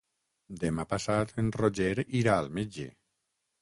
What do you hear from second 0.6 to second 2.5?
Demà passat en Roger irà